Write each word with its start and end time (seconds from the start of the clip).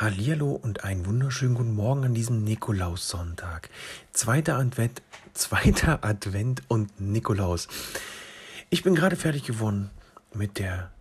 Hallihallo 0.00 0.52
und 0.52 0.84
einen 0.84 1.06
wunderschönen 1.06 1.56
guten 1.56 1.74
Morgen 1.74 2.04
an 2.04 2.14
diesem 2.14 2.44
Nikolaussonntag. 2.44 3.68
Zweiter 4.12 4.56
Advent, 4.56 5.02
zweiter 5.34 6.04
Advent 6.04 6.62
und 6.68 7.00
Nikolaus. 7.00 7.66
Ich 8.70 8.84
bin 8.84 8.94
gerade 8.94 9.16
fertig 9.16 9.42
geworden 9.42 9.90
mit 10.32 10.60
der 10.60 10.92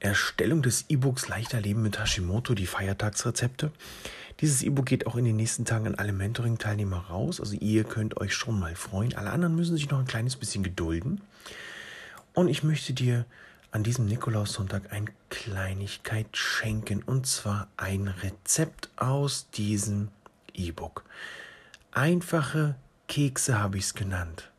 Erstellung 0.00 0.62
des 0.62 0.86
E-Books 0.88 1.28
Leichter 1.28 1.60
Leben 1.60 1.82
mit 1.82 1.98
Hashimoto, 1.98 2.54
die 2.54 2.66
Feiertagsrezepte. 2.66 3.70
Dieses 4.40 4.62
E-Book 4.62 4.86
geht 4.86 5.06
auch 5.06 5.16
in 5.16 5.26
den 5.26 5.36
nächsten 5.36 5.66
Tagen 5.66 5.86
an 5.86 5.96
alle 5.96 6.14
Mentoring-Teilnehmer 6.14 7.08
raus. 7.10 7.40
Also 7.40 7.56
ihr 7.56 7.84
könnt 7.84 8.16
euch 8.16 8.32
schon 8.32 8.58
mal 8.58 8.74
freuen. 8.74 9.14
Alle 9.14 9.32
anderen 9.32 9.54
müssen 9.54 9.76
sich 9.76 9.90
noch 9.90 9.98
ein 9.98 10.06
kleines 10.06 10.36
bisschen 10.36 10.62
gedulden. 10.62 11.20
Und 12.32 12.48
ich 12.48 12.62
möchte 12.62 12.94
dir 12.94 13.26
an 13.76 13.82
diesem 13.82 14.06
Nikolaussonntag 14.06 14.90
eine 14.90 15.12
Kleinigkeit 15.28 16.34
schenken. 16.34 17.02
Und 17.02 17.26
zwar 17.26 17.68
ein 17.76 18.08
Rezept 18.08 18.88
aus 18.96 19.50
diesem 19.50 20.08
E-Book. 20.54 21.04
Einfache 21.92 22.76
Kekse 23.06 23.58
habe 23.58 23.76
ich 23.76 23.84
es 23.84 23.94
genannt. 23.94 24.50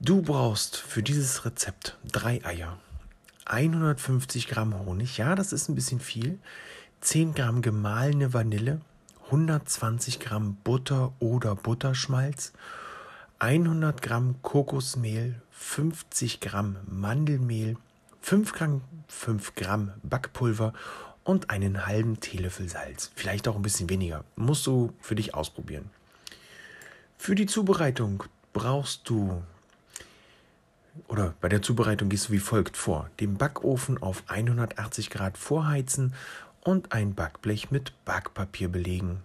Du 0.00 0.20
brauchst 0.20 0.76
für 0.76 1.04
dieses 1.04 1.44
Rezept 1.44 1.96
drei 2.04 2.44
Eier, 2.44 2.76
150 3.44 4.48
Gramm 4.48 4.76
Honig, 4.76 5.16
ja, 5.18 5.36
das 5.36 5.52
ist 5.52 5.68
ein 5.68 5.76
bisschen 5.76 6.00
viel, 6.00 6.40
10 7.02 7.34
Gramm 7.34 7.62
gemahlene 7.62 8.34
Vanille, 8.34 8.80
120 9.26 10.18
Gramm 10.18 10.56
Butter 10.64 11.12
oder 11.20 11.54
Butterschmalz, 11.54 12.52
100 13.38 14.02
Gramm 14.02 14.42
Kokosmehl, 14.42 15.40
50 15.52 16.40
Gramm 16.40 16.78
Mandelmehl, 16.88 17.76
5 18.22 18.52
Gramm, 18.52 18.82
5 19.08 19.54
Gramm 19.56 19.92
Backpulver 20.02 20.72
und 21.24 21.50
einen 21.50 21.86
halben 21.86 22.20
Teelöffel 22.20 22.68
Salz. 22.68 23.10
Vielleicht 23.14 23.48
auch 23.48 23.56
ein 23.56 23.62
bisschen 23.62 23.90
weniger. 23.90 24.24
Musst 24.36 24.66
du 24.66 24.92
für 25.00 25.14
dich 25.14 25.34
ausprobieren. 25.34 25.90
Für 27.18 27.34
die 27.34 27.46
Zubereitung 27.46 28.24
brauchst 28.52 29.08
du 29.08 29.42
oder 31.08 31.34
bei 31.40 31.48
der 31.48 31.62
Zubereitung 31.62 32.08
gehst 32.08 32.28
du 32.28 32.32
wie 32.32 32.38
folgt 32.38 32.76
vor. 32.76 33.10
Den 33.18 33.36
Backofen 33.36 34.00
auf 34.02 34.24
180 34.28 35.10
Grad 35.10 35.38
vorheizen 35.38 36.14
und 36.60 36.92
ein 36.92 37.14
Backblech 37.14 37.70
mit 37.70 37.92
Backpapier 38.04 38.68
belegen. 38.68 39.22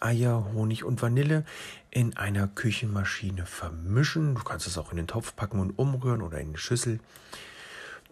Eier, 0.00 0.48
Honig 0.54 0.82
und 0.84 1.00
Vanille 1.00 1.44
in 1.90 2.16
einer 2.16 2.48
Küchenmaschine 2.48 3.46
vermischen. 3.46 4.34
Du 4.34 4.42
kannst 4.42 4.66
es 4.66 4.78
auch 4.78 4.90
in 4.90 4.96
den 4.96 5.06
Topf 5.06 5.36
packen 5.36 5.60
und 5.60 5.78
umrühren 5.78 6.22
oder 6.22 6.40
in 6.40 6.48
eine 6.48 6.58
Schüssel. 6.58 6.98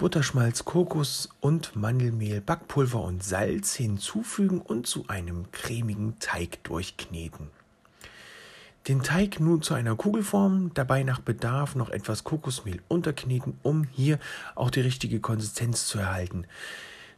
Butterschmalz, 0.01 0.65
Kokos 0.65 1.29
und 1.41 1.77
Mandelmehl, 1.77 2.41
Backpulver 2.41 3.03
und 3.03 3.23
Salz 3.23 3.75
hinzufügen 3.75 4.63
und 4.63 4.87
zu 4.87 5.05
einem 5.09 5.53
cremigen 5.53 6.19
Teig 6.21 6.65
durchkneten. 6.65 7.51
Den 8.89 9.03
Teig 9.03 9.41
nun 9.41 9.61
zu 9.61 9.75
einer 9.75 9.97
Kugel 9.97 10.23
formen, 10.23 10.73
dabei 10.73 11.03
nach 11.03 11.21
Bedarf 11.21 11.75
noch 11.75 11.91
etwas 11.91 12.25
Kokosmehl 12.25 12.81
unterkneten, 12.89 13.59
um 13.63 13.85
hier 13.85 14.19
auch 14.55 14.71
die 14.71 14.81
richtige 14.81 15.21
Konsistenz 15.21 15.87
zu 15.87 15.99
erhalten. 15.99 16.47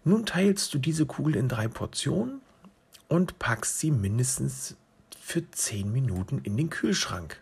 Nun 0.03 0.27
teilst 0.27 0.75
du 0.75 0.79
diese 0.79 1.07
Kugel 1.07 1.37
in 1.37 1.49
drei 1.49 1.69
Portionen 1.69 2.41
und 3.07 3.39
packst 3.39 3.79
sie 3.79 3.93
mindestens 3.93 4.75
für 5.21 5.49
10 5.49 5.93
Minuten 5.93 6.41
in 6.43 6.57
den 6.57 6.69
Kühlschrank. 6.69 7.42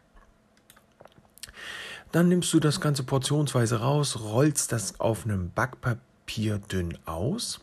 Dann 2.12 2.28
nimmst 2.28 2.52
du 2.52 2.58
das 2.58 2.80
Ganze 2.80 3.04
portionsweise 3.04 3.80
raus, 3.80 4.18
rollst 4.20 4.72
das 4.72 4.98
auf 4.98 5.24
einem 5.24 5.50
Backpapier 5.52 6.58
dünn 6.58 6.98
aus. 7.06 7.60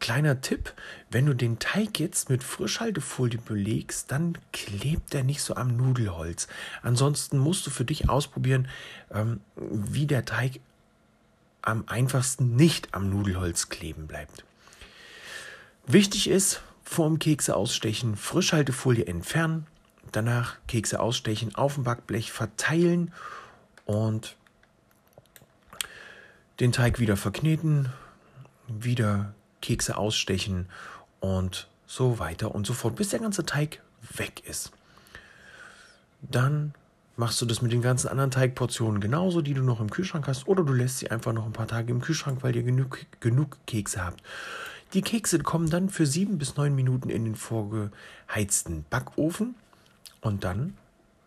Kleiner 0.00 0.40
Tipp, 0.40 0.72
wenn 1.10 1.26
du 1.26 1.34
den 1.34 1.58
Teig 1.58 2.00
jetzt 2.00 2.30
mit 2.30 2.42
Frischhaltefolie 2.42 3.38
belegst, 3.38 4.10
dann 4.10 4.38
klebt 4.52 5.14
er 5.14 5.22
nicht 5.22 5.42
so 5.42 5.54
am 5.54 5.76
Nudelholz. 5.76 6.48
Ansonsten 6.82 7.38
musst 7.38 7.66
du 7.66 7.70
für 7.70 7.84
dich 7.84 8.08
ausprobieren, 8.08 8.66
ähm, 9.12 9.40
wie 9.56 10.06
der 10.06 10.24
Teig 10.24 10.60
am 11.62 11.84
einfachsten 11.86 12.56
nicht 12.56 12.94
am 12.94 13.10
Nudelholz 13.10 13.68
kleben 13.68 14.06
bleibt. 14.06 14.44
Wichtig 15.86 16.28
ist, 16.28 16.62
vorm 16.82 17.18
Kekse 17.18 17.54
ausstechen, 17.54 18.16
Frischhaltefolie 18.16 19.06
entfernen, 19.06 19.66
danach 20.12 20.56
Kekse 20.66 20.98
ausstechen, 20.98 21.54
auf 21.54 21.74
dem 21.74 21.84
Backblech 21.84 22.32
verteilen 22.32 23.12
und 23.90 24.36
den 26.60 26.70
Teig 26.70 27.00
wieder 27.00 27.16
verkneten, 27.16 27.88
wieder 28.68 29.34
Kekse 29.60 29.96
ausstechen 29.96 30.68
und 31.18 31.66
so 31.88 32.20
weiter 32.20 32.54
und 32.54 32.68
so 32.68 32.72
fort, 32.72 32.94
bis 32.94 33.08
der 33.08 33.18
ganze 33.18 33.44
Teig 33.44 33.82
weg 34.14 34.44
ist. 34.46 34.70
Dann 36.22 36.72
machst 37.16 37.42
du 37.42 37.46
das 37.46 37.62
mit 37.62 37.72
den 37.72 37.82
ganzen 37.82 38.06
anderen 38.06 38.30
Teigportionen 38.30 39.00
genauso, 39.00 39.42
die 39.42 39.54
du 39.54 39.62
noch 39.62 39.80
im 39.80 39.90
Kühlschrank 39.90 40.28
hast, 40.28 40.46
oder 40.46 40.62
du 40.62 40.72
lässt 40.72 40.98
sie 40.98 41.10
einfach 41.10 41.32
noch 41.32 41.44
ein 41.44 41.52
paar 41.52 41.66
Tage 41.66 41.90
im 41.90 42.00
Kühlschrank, 42.00 42.44
weil 42.44 42.54
ihr 42.54 42.62
genug, 42.62 43.00
genug 43.18 43.56
Kekse 43.66 44.04
habt. 44.04 44.22
Die 44.94 45.02
Kekse 45.02 45.40
kommen 45.40 45.68
dann 45.68 45.88
für 45.88 46.06
sieben 46.06 46.38
bis 46.38 46.56
neun 46.56 46.76
Minuten 46.76 47.10
in 47.10 47.24
den 47.24 47.34
vorgeheizten 47.34 48.84
Backofen 48.88 49.56
und 50.20 50.44
dann 50.44 50.76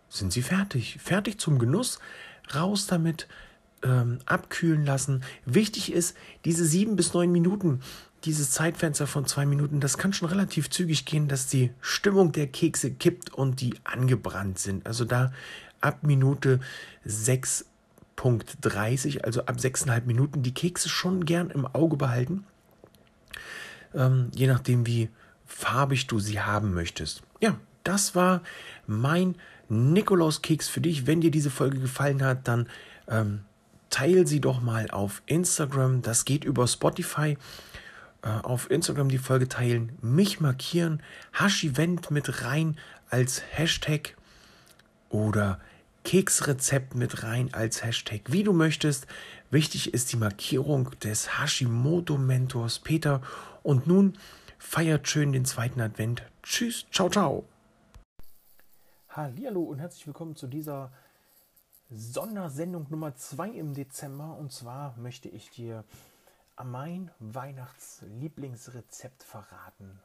sind 0.08 0.32
sie 0.32 0.44
fertig. 0.44 1.00
Fertig 1.02 1.40
zum 1.40 1.60
Genuss. 1.60 2.00
Raus 2.54 2.88
damit, 2.88 3.28
ähm, 3.84 4.20
abkühlen 4.26 4.86
lassen. 4.86 5.24
Wichtig 5.46 5.92
ist, 5.92 6.16
diese 6.46 6.66
sieben 6.66 6.96
bis 6.96 7.14
neun 7.14 7.32
Minuten, 7.32 7.82
dieses 8.24 8.52
Zeitfenster 8.52 9.08
von 9.08 9.26
zwei 9.26 9.46
Minuten, 9.46 9.82
das 9.82 9.98
kann 9.98 10.14
schon 10.14 10.30
relativ 10.30 10.70
zügig 10.70 11.06
gehen, 11.06 11.28
dass 11.28 11.48
die 11.48 11.72
Stimmung 11.82 12.32
der 12.32 12.48
Kekse 12.48 12.92
kippt 12.92 13.34
und 13.34 13.60
die 13.60 13.74
angebrannt 13.84 14.60
sind. 14.60 14.88
Also 14.88 15.04
da 15.04 15.34
ab 15.82 16.04
Minute 16.04 16.62
6.30, 17.06 19.22
also 19.22 19.42
ab 19.42 19.58
6,5 19.58 20.06
Minuten, 20.06 20.44
die 20.44 20.54
Kekse 20.54 20.88
schon 20.88 21.26
gern 21.26 21.50
im 21.50 21.66
Auge 21.66 21.98
behalten 21.98 22.46
ähm, 23.96 24.30
je 24.34 24.48
nachdem, 24.48 24.86
wie 24.86 25.10
farbig 25.46 26.08
du 26.08 26.20
sie 26.20 26.40
haben 26.40 26.74
möchtest. 26.74 27.22
Ja, 27.42 27.58
das 27.84 28.16
war 28.16 28.42
mein 28.88 29.36
Nikolauskeks 29.74 30.70
für 30.70 30.82
dich. 30.82 31.08
Wenn 31.08 31.22
dir 31.22 31.32
diese 31.32 31.50
Folge 31.50 31.80
gefallen 31.80 32.24
hat, 32.24 32.48
dann 32.48 32.68
ähm, 33.08 33.42
teile 33.90 34.26
sie 34.28 34.40
doch 34.40 34.62
mal 34.62 34.90
auf 34.92 35.22
Instagram. 35.26 36.02
Das 36.02 36.26
geht 36.26 36.46
über 36.46 36.68
Spotify. 36.68 37.38
Äh, 38.24 38.30
auf 38.44 38.72
Instagram 38.72 39.10
die 39.10 39.18
Folge 39.18 39.50
teilen, 39.50 39.98
mich 40.02 40.40
markieren, 40.40 41.04
Hash-Event 41.34 42.10
mit 42.10 42.44
rein 42.44 42.78
als 43.10 43.44
Hashtag 43.52 44.16
oder 45.10 45.60
Keksrezept 46.04 46.96
mit 46.96 47.24
rein 47.24 47.54
als 47.54 47.84
Hashtag, 47.84 48.22
wie 48.28 48.44
du 48.44 48.54
möchtest. 48.54 49.08
Wichtig 49.52 49.94
ist 49.94 50.12
die 50.12 50.18
Markierung 50.18 50.92
des 51.02 51.38
Hashimoto-Mentors 51.40 52.80
Peter 52.80 53.22
und 53.62 53.88
nun 53.88 54.14
feiert 54.58 55.08
schön 55.08 55.34
den 55.34 55.46
zweiten 55.46 55.82
Advent. 55.82 56.24
Tschüss, 56.44 56.86
ciao, 56.92 57.10
ciao. 57.10 57.53
Hallo 59.16 59.62
und 59.62 59.78
herzlich 59.78 60.08
willkommen 60.08 60.36
zu 60.36 60.48
dieser 60.48 60.92
Sondersendung 61.92 62.88
Nummer 62.90 63.16
2 63.16 63.50
im 63.50 63.76
Dezember. 63.76 64.36
Und 64.40 64.52
zwar 64.52 64.98
möchte 64.98 65.30
ich 65.30 65.52
dir 65.52 65.84
mein 66.64 67.12
Weihnachtslieblingsrezept 67.20 69.22
verraten. 69.22 70.00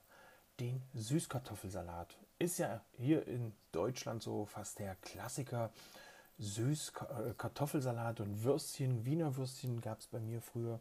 Den 0.60 0.82
Süßkartoffelsalat. 0.92 2.18
Ist 2.38 2.58
ja 2.58 2.82
hier 2.98 3.26
in 3.26 3.54
Deutschland 3.72 4.22
so 4.22 4.44
fast 4.44 4.78
der 4.78 4.94
Klassiker. 4.96 5.72
Süßkartoffelsalat 6.38 8.20
und 8.20 8.44
Würstchen, 8.44 9.06
Wiener 9.06 9.36
Würstchen 9.36 9.80
gab 9.80 10.00
es 10.00 10.08
bei 10.08 10.20
mir 10.20 10.42
früher 10.42 10.80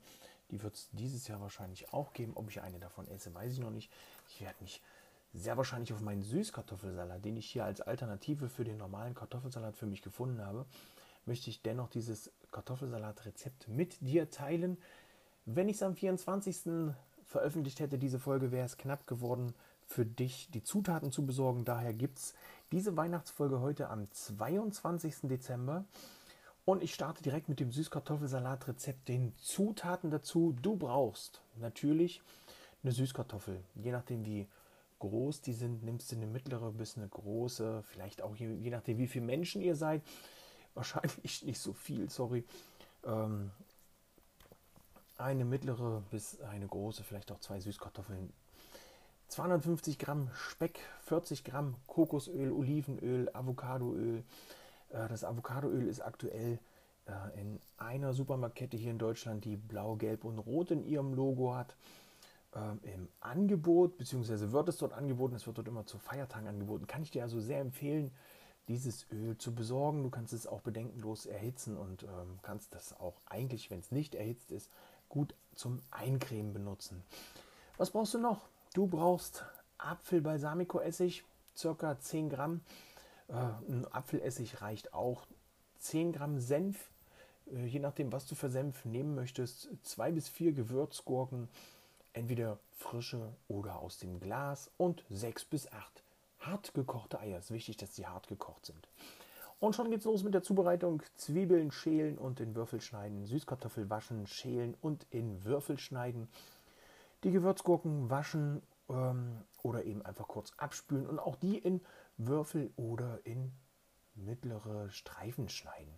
die 0.51 0.63
wird 0.63 0.75
es 0.75 0.89
dieses 0.91 1.27
Jahr 1.27 1.41
wahrscheinlich 1.41 1.93
auch 1.93 2.13
geben. 2.13 2.33
Ob 2.35 2.49
ich 2.49 2.61
eine 2.61 2.79
davon 2.79 3.07
esse, 3.07 3.33
weiß 3.33 3.53
ich 3.53 3.59
noch 3.59 3.71
nicht. 3.71 3.91
Ich 4.29 4.41
werde 4.41 4.55
mich 4.61 4.81
sehr 5.33 5.57
wahrscheinlich 5.57 5.93
auf 5.93 6.01
meinen 6.01 6.23
Süßkartoffelsalat, 6.23 7.23
den 7.23 7.37
ich 7.37 7.49
hier 7.49 7.65
als 7.65 7.81
Alternative 7.81 8.49
für 8.49 8.63
den 8.63 8.77
normalen 8.77 9.13
Kartoffelsalat 9.13 9.75
für 9.75 9.85
mich 9.85 10.01
gefunden 10.01 10.41
habe, 10.41 10.65
möchte 11.25 11.49
ich 11.49 11.61
dennoch 11.61 11.89
dieses 11.89 12.31
Kartoffelsalat-Rezept 12.51 13.67
mit 13.67 13.99
dir 14.01 14.29
teilen. 14.29 14.77
Wenn 15.45 15.69
ich 15.69 15.77
es 15.77 15.83
am 15.83 15.95
24. 15.95 16.93
veröffentlicht 17.25 17.79
hätte, 17.79 17.97
diese 17.97 18.19
Folge, 18.19 18.51
wäre 18.51 18.65
es 18.65 18.77
knapp 18.77 19.05
geworden, 19.05 19.53
für 19.85 20.05
dich 20.05 20.49
die 20.51 20.63
Zutaten 20.63 21.11
zu 21.11 21.25
besorgen. 21.25 21.65
Daher 21.65 21.93
gibt 21.93 22.19
es 22.19 22.33
diese 22.71 22.97
Weihnachtsfolge 22.97 23.61
heute 23.61 23.89
am 23.89 24.11
22. 24.11 25.15
Dezember. 25.23 25.85
Und 26.65 26.83
ich 26.83 26.93
starte 26.93 27.23
direkt 27.23 27.47
mit 27.47 27.61
dem 27.61 27.71
Süßkartoffelsalatrezept. 27.71 29.07
Den 29.07 29.33
Zutaten 29.37 30.11
dazu. 30.11 30.53
Du 30.61 30.75
brauchst 30.75 31.41
natürlich 31.55 32.21
eine 32.83 32.91
Süßkartoffel. 32.91 33.63
Je 33.75 33.91
nachdem, 33.91 34.25
wie 34.25 34.47
groß 34.99 35.41
die 35.41 35.53
sind, 35.53 35.83
nimmst 35.83 36.11
du 36.11 36.15
eine 36.15 36.27
mittlere 36.27 36.71
bis 36.71 36.97
eine 36.97 37.07
große. 37.07 37.83
Vielleicht 37.83 38.21
auch 38.21 38.35
je, 38.35 38.53
je 38.53 38.69
nachdem, 38.69 38.97
wie 38.97 39.07
viele 39.07 39.25
Menschen 39.25 39.61
ihr 39.61 39.75
seid. 39.75 40.01
Wahrscheinlich 40.73 41.43
nicht 41.43 41.59
so 41.59 41.73
viel, 41.73 42.09
sorry. 42.09 42.43
Ähm, 43.03 43.51
eine 45.17 45.45
mittlere 45.45 46.03
bis 46.11 46.39
eine 46.41 46.67
große, 46.67 47.03
vielleicht 47.03 47.31
auch 47.31 47.39
zwei 47.39 47.59
Süßkartoffeln, 47.59 48.31
250 49.29 49.99
Gramm 49.99 50.29
Speck, 50.33 50.79
40 51.01 51.43
Gramm 51.43 51.75
Kokosöl, 51.87 52.51
Olivenöl, 52.51 53.29
Avocadoöl. 53.33 54.23
Äh, 54.89 55.07
das 55.07 55.23
Avocadoöl 55.23 55.87
ist 55.87 56.01
aktuell 56.01 56.59
äh, 57.07 57.39
in 57.39 57.59
einer 57.77 58.13
Supermarktkette 58.13 58.77
hier 58.77 58.91
in 58.91 58.99
Deutschland, 58.99 59.45
die 59.45 59.57
blau, 59.57 59.95
gelb 59.95 60.23
und 60.23 60.39
rot 60.39 60.71
in 60.71 60.85
ihrem 60.85 61.13
Logo 61.13 61.55
hat, 61.55 61.75
ähm, 62.57 62.79
im 62.81 63.07
Angebot, 63.19 63.97
beziehungsweise 63.97 64.51
wird 64.51 64.69
es 64.69 64.77
dort 64.77 64.93
angeboten, 64.93 65.35
es 65.35 65.45
wird 65.45 65.57
dort 65.57 65.67
immer 65.67 65.85
zu 65.85 65.99
Feiertagen 65.99 66.47
angeboten. 66.47 66.87
Kann 66.87 67.03
ich 67.03 67.11
dir 67.11 67.23
also 67.23 67.39
sehr 67.39 67.59
empfehlen, 67.59 68.11
dieses 68.67 69.05
Öl 69.11 69.37
zu 69.37 69.53
besorgen. 69.53 70.03
Du 70.03 70.09
kannst 70.09 70.33
es 70.33 70.47
auch 70.47 70.61
bedenkenlos 70.61 71.25
erhitzen 71.25 71.77
und 71.77 72.03
ähm, 72.03 72.39
kannst 72.41 72.73
das 72.73 72.99
auch 72.99 73.21
eigentlich, 73.25 73.69
wenn 73.69 73.79
es 73.79 73.91
nicht 73.91 74.15
erhitzt 74.15 74.51
ist, 74.51 74.71
gut 75.07 75.35
zum 75.55 75.81
Eincremen 75.91 76.53
benutzen. 76.53 77.03
Was 77.77 77.91
brauchst 77.91 78.13
du 78.13 78.19
noch? 78.19 78.47
Du 78.73 78.87
brauchst 78.87 79.45
Apfelbalsamico-Essig, 79.77 81.23
circa 81.55 81.99
10 81.99 82.29
Gramm. 82.29 82.61
Äh, 83.27 83.33
ein 83.33 83.87
Apfelessig 83.91 84.61
reicht 84.61 84.93
auch. 84.93 85.27
10 85.79 86.11
Gramm 86.11 86.39
Senf, 86.39 86.89
äh, 87.53 87.65
je 87.65 87.79
nachdem, 87.79 88.11
was 88.11 88.25
du 88.25 88.35
für 88.35 88.49
Senf 88.49 88.83
nehmen 88.83 89.15
möchtest. 89.15 89.69
Zwei 89.83 90.11
bis 90.11 90.27
vier 90.27 90.51
Gewürzgurken, 90.53 91.47
entweder 92.17 92.59
frische 92.71 93.33
oder 93.47 93.79
aus 93.79 93.97
dem 93.97 94.19
Glas. 94.19 94.71
Und 94.77 95.03
sechs 95.09 95.45
bis 95.45 95.71
acht 95.71 96.03
hart 96.39 96.73
gekochte 96.73 97.19
Eier. 97.19 97.37
Es 97.37 97.45
ist 97.45 97.51
wichtig, 97.51 97.77
dass 97.77 97.95
sie 97.95 98.07
hart 98.07 98.27
gekocht 98.27 98.65
sind. 98.65 98.87
Und 99.59 99.75
schon 99.75 99.89
geht's 99.89 100.05
los 100.05 100.23
mit 100.23 100.33
der 100.33 100.43
Zubereitung. 100.43 101.01
Zwiebeln 101.15 101.71
schälen 101.71 102.17
und 102.17 102.39
in 102.39 102.55
Würfel 102.55 102.81
schneiden. 102.81 103.25
Süßkartoffel 103.25 103.89
waschen, 103.89 104.27
schälen 104.27 104.75
und 104.81 105.05
in 105.09 105.43
Würfel 105.43 105.79
schneiden. 105.79 106.27
Die 107.23 107.31
Gewürzgurken 107.31 108.09
waschen 108.09 108.61
ähm, 108.89 109.41
oder 109.63 109.83
eben 109.83 110.03
einfach 110.03 110.27
kurz 110.27 110.51
abspülen 110.57 111.07
und 111.07 111.19
auch 111.19 111.35
die 111.35 111.57
in 111.57 111.81
Würfel 112.17 112.71
oder 112.75 113.19
in 113.23 113.51
mittlere 114.13 114.89
Streifen 114.91 115.49
schneiden. 115.49 115.93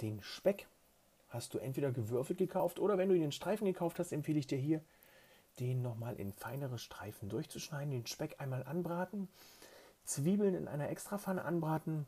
Den 0.00 0.22
Speck 0.22 0.68
hast 1.28 1.54
du 1.54 1.58
entweder 1.58 1.90
gewürfelt 1.90 2.38
gekauft 2.38 2.78
oder 2.78 2.96
wenn 2.96 3.08
du 3.08 3.16
ihn 3.16 3.24
in 3.24 3.32
Streifen 3.32 3.64
gekauft 3.64 3.98
hast, 3.98 4.12
empfehle 4.12 4.38
ich 4.38 4.46
dir 4.46 4.58
hier, 4.58 4.80
den 5.60 5.82
nochmal 5.82 6.16
in 6.16 6.32
feinere 6.32 6.78
Streifen 6.78 7.28
durchzuschneiden, 7.28 7.90
den 7.90 8.06
Speck 8.06 8.36
einmal 8.40 8.64
anbraten, 8.64 9.28
Zwiebeln 10.04 10.54
in 10.54 10.68
einer 10.68 10.90
Extrapfanne 10.90 11.44
anbraten, 11.44 12.06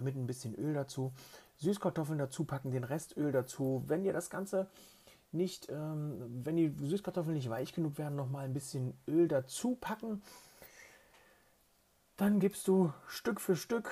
mit 0.00 0.16
ein 0.16 0.26
bisschen 0.26 0.54
Öl 0.54 0.74
dazu, 0.74 1.12
Süßkartoffeln 1.58 2.18
dazu 2.18 2.44
packen, 2.44 2.70
den 2.70 2.84
Rest 2.84 3.16
Öl 3.16 3.32
dazu. 3.32 3.82
Wenn 3.86 4.04
dir 4.04 4.12
das 4.12 4.30
Ganze 4.30 4.68
nicht, 5.32 5.68
ähm, 5.70 6.42
wenn 6.44 6.56
die 6.56 6.74
Süßkartoffeln 6.78 7.34
nicht 7.34 7.50
weich 7.50 7.72
genug 7.72 7.98
werden, 7.98 8.16
noch 8.16 8.30
mal 8.30 8.44
ein 8.44 8.54
bisschen 8.54 8.94
Öl 9.06 9.28
dazu 9.28 9.76
packen. 9.76 10.22
Dann 12.16 12.40
gibst 12.40 12.66
du 12.68 12.92
Stück 13.06 13.40
für 13.40 13.56
Stück 13.56 13.90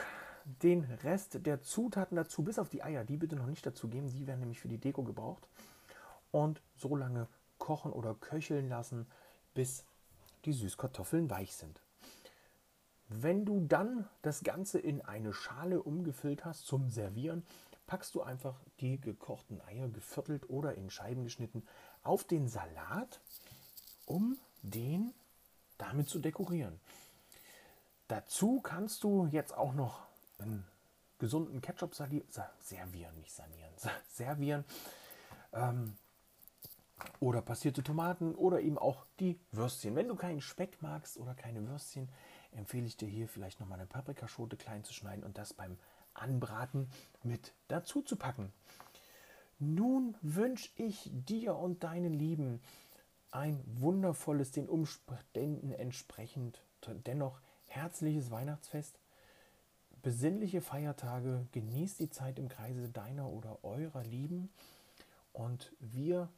den 0.63 0.85
Rest 1.03 1.45
der 1.45 1.61
Zutaten 1.61 2.17
dazu, 2.17 2.43
bis 2.43 2.59
auf 2.59 2.69
die 2.69 2.83
Eier. 2.83 3.05
Die 3.05 3.17
bitte 3.17 3.37
noch 3.37 3.47
nicht 3.47 3.67
dazu 3.67 3.89
geben, 3.89 4.11
die 4.11 4.27
werden 4.27 4.41
nämlich 4.41 4.61
für 4.61 4.69
die 4.69 4.79
Deko 4.79 5.03
gebraucht. 5.03 5.47
Und 6.31 6.63
so 6.77 6.95
lange 6.97 7.29
kochen 7.67 7.93
oder 7.93 8.15
köcheln 8.15 8.69
lassen, 8.69 9.09
bis 9.53 9.85
die 10.45 10.53
Süßkartoffeln 10.53 11.29
weich 11.31 11.57
sind. 11.57 11.83
Wenn 13.09 13.45
du 13.45 13.67
dann 13.67 14.09
das 14.23 14.45
Ganze 14.45 14.79
in 14.79 15.01
eine 15.01 15.33
Schale 15.33 15.83
umgefüllt 15.83 16.45
hast 16.45 16.65
zum 16.69 16.91
Servieren, 16.91 17.45
packst 17.89 18.15
du 18.15 18.23
einfach 18.23 18.55
die 18.79 19.01
gekochten 19.01 19.61
Eier 19.63 19.89
geviertelt 19.89 20.49
oder 20.49 20.77
in 20.77 20.91
Scheiben 20.91 21.25
geschnitten 21.25 21.67
auf 22.05 22.23
den 22.23 22.47
Salat, 22.47 23.21
um 24.05 24.39
den 24.63 25.13
damit 25.77 26.09
zu 26.09 26.21
dekorieren. 26.21 26.79
Dazu 28.07 28.61
kannst 28.61 29.03
du 29.03 29.27
jetzt 29.27 29.57
auch 29.57 29.75
noch 29.75 30.07
einen 30.39 30.65
gesunden 31.19 31.61
Ketchup 31.61 31.97
servieren, 31.97 33.19
nicht 33.19 33.35
sanieren, 33.35 33.73
servieren. 34.09 34.65
Ähm, 35.53 35.97
oder 37.21 37.43
passierte 37.43 37.83
Tomaten 37.83 38.35
oder 38.35 38.61
eben 38.61 38.79
auch 38.79 39.07
die 39.21 39.39
Würstchen. 39.53 39.95
Wenn 39.95 40.09
du 40.09 40.15
keinen 40.15 40.41
Speck 40.41 40.83
magst 40.83 41.19
oder 41.19 41.35
keine 41.35 41.67
Würstchen, 41.67 42.09
empfehle 42.53 42.87
ich 42.87 42.97
dir 42.97 43.09
hier 43.09 43.29
vielleicht 43.29 43.61
noch 43.61 43.69
mal 43.69 43.75
eine 43.77 43.87
Paprikaschote 43.87 44.57
klein 44.57 44.85
zu 44.85 44.93
schneiden 44.93 45.25
und 45.25 45.39
das 45.39 45.53
beim 45.53 45.79
Anbraten 46.15 46.89
mit 47.23 47.53
dazu 47.69 48.03
zu 48.03 48.17
packen. 48.17 48.53
Nun 49.59 50.17
wünsche 50.23 50.71
ich 50.77 51.11
dir 51.13 51.57
und 51.57 51.83
deinen 51.85 52.13
Lieben 52.13 52.61
ein 53.31 53.63
wundervolles, 53.67 54.53
den 54.53 54.69
Umständen 54.69 55.73
entsprechend, 55.73 56.63
dennoch 57.07 57.41
herzliches 57.67 58.31
Weihnachtsfest, 58.31 58.99
besinnliche 60.03 60.61
Feiertage, 60.61 61.47
genießt 61.53 62.01
die 62.01 62.11
Zeit 62.11 62.39
im 62.39 62.49
Kreise 62.49 62.89
deiner 62.89 63.29
oder 63.29 63.65
eurer 63.65 64.05
Lieben 64.05 64.51
und 65.33 65.73
wir 65.81 66.29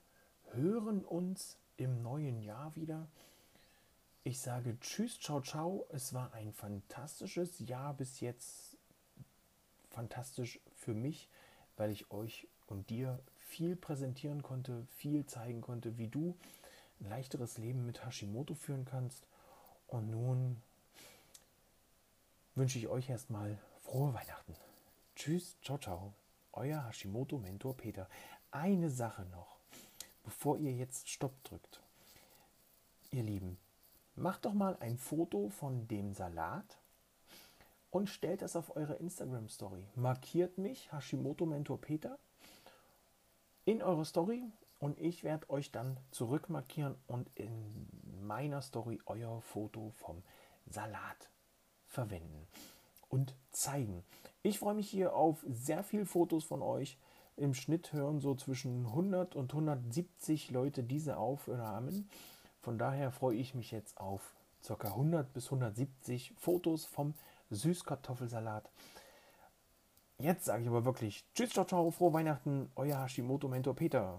hören 0.53 1.05
uns 1.05 1.57
im 1.77 2.03
neuen 2.03 2.43
Jahr 2.43 2.75
wieder. 2.77 3.07
Ich 4.25 4.41
sage 4.41 4.79
Tschüss, 4.81 5.21
ciao, 5.21 5.41
ciao. 5.41 5.87
Es 5.91 6.13
war 6.13 6.33
ein 6.35 6.53
fantastisches 6.53 7.59
Jahr 7.61 7.95
bis 7.95 8.21
jetzt. 8.21 8.77
Fantastisch 9.91 10.61
für 10.75 10.95
mich, 10.95 11.29
weil 11.77 11.91
ich 11.91 12.11
euch 12.11 12.47
und 12.67 12.91
dir 12.91 13.19
viel 13.37 13.77
präsentieren 13.77 14.43
konnte, 14.43 14.87
viel 14.97 15.25
zeigen 15.27 15.61
konnte, 15.61 15.97
wie 15.97 16.09
du 16.09 16.37
ein 17.01 17.09
leichteres 17.09 17.59
Leben 17.59 17.87
mit 17.87 18.05
Hashimoto 18.05 18.55
führen 18.55 18.85
kannst. 18.85 19.27
Und 19.87 20.11
nun 20.11 20.61
wünsche 22.55 22.79
ich 22.79 22.89
euch 22.89 23.09
erstmal 23.09 23.59
frohe 23.81 24.13
Weihnachten. 24.13 24.55
Tschüss, 25.17 25.57
ciao, 25.63 25.79
ciao. 25.79 26.13
Euer 26.53 26.85
Hashimoto-Mentor 26.87 27.77
Peter. 27.77 28.09
Eine 28.51 28.91
Sache 28.91 29.25
noch, 29.27 29.58
bevor 30.29 30.59
ihr 30.59 30.73
jetzt 30.73 31.09
Stopp 31.09 31.33
drückt. 31.45 31.81
Ihr 33.11 33.23
Lieben, 33.23 33.59
Macht 34.19 34.47
doch 34.47 34.53
mal 34.53 34.77
ein 34.81 34.99
Foto 34.99 35.49
von 35.49 35.87
dem 35.87 36.13
Salat 36.13 36.77
und 37.93 38.11
stellt 38.11 38.43
das 38.43 38.57
auf 38.57 38.75
eure 38.75 38.95
Instagram 38.95 39.49
Story. 39.49 39.87
Markiert 39.95 40.59
mich, 40.59 40.91
Hashimoto 40.93 41.47
Mentor 41.47 41.81
Peter, 41.81 42.19
in 43.65 43.81
eure 43.81 44.05
Story 44.05 44.43
und 44.81 44.99
ich 44.99 45.23
werde 45.23 45.49
euch 45.51 45.71
dann 45.71 45.99
zurückmarkieren 46.11 46.97
und 47.07 47.31
in 47.37 47.87
meiner 48.21 48.61
Story 48.61 49.01
euer 49.07 49.41
Foto 49.41 49.93
vom 49.95 50.25
Salat 50.69 51.31
verwenden 51.87 52.49
und 53.09 53.37
zeigen. 53.53 54.03
Ich 54.43 54.59
freue 54.59 54.75
mich 54.75 54.91
hier 54.91 55.15
auf 55.15 55.45
sehr 55.49 55.85
viele 55.85 56.07
Fotos 56.07 56.43
von 56.43 56.61
euch. 56.61 56.99
Im 57.39 57.55
Schnitt 57.55 57.93
hören 57.93 58.19
so 58.19 58.35
zwischen 58.35 58.87
100 58.87 59.37
und 59.37 59.53
170 59.53 60.51
Leute 60.51 60.83
diese 60.83 61.19
Aufnahmen. 61.19 62.09
Von 62.61 62.79
daher 62.79 63.13
freue 63.13 63.37
ich 63.37 63.55
mich 63.55 63.71
jetzt 63.71 63.97
auf 63.99 64.35
ca. 64.67 64.75
100 64.89 65.33
bis 65.33 65.47
170 65.47 66.35
Fotos 66.37 66.85
vom 66.85 67.15
Süßkartoffelsalat. 67.51 68.69
Jetzt 70.19 70.47
sage 70.47 70.63
ich 70.65 70.69
aber 70.69 70.85
wirklich 70.85 71.25
Tschüss, 71.33 71.51
ciao, 71.51 71.65
ciao, 71.65 71.93
frohe 71.93 72.13
Weihnachten, 72.13 72.73
euer 72.75 72.99
Hashimoto 72.99 73.47
Mentor 73.47 73.77
Peter. 73.77 74.19